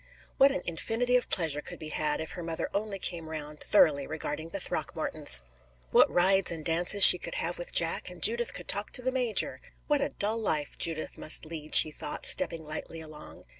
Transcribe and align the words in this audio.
What 0.37 0.49
an 0.51 0.63
infinity 0.65 1.15
of 1.15 1.29
pleasure 1.29 1.61
could 1.61 1.77
be 1.77 1.89
had, 1.89 2.21
if 2.21 2.31
her 2.31 2.41
mother 2.41 2.71
only 2.73 2.97
came 2.97 3.29
round 3.29 3.59
thoroughly 3.59 4.07
regarding 4.07 4.49
the 4.49 4.59
Throckmortons! 4.59 5.43
What 5.91 6.09
rides 6.09 6.51
and 6.51 6.65
dances 6.65 7.03
she 7.05 7.19
could 7.19 7.35
have 7.35 7.59
with 7.59 7.71
Jack, 7.71 8.09
and 8.09 8.19
Judith 8.19 8.55
could 8.55 8.67
talk 8.67 8.89
to 8.93 9.03
the 9.03 9.11
major! 9.11 9.61
"What 9.85 10.01
a 10.01 10.09
dull 10.09 10.39
life 10.39 10.75
Judith 10.75 11.19
must 11.19 11.45
lead!" 11.45 11.75
she 11.75 11.91
thought, 11.91 12.25
stepping 12.25 12.65
lightly 12.65 12.99
along. 12.99 13.45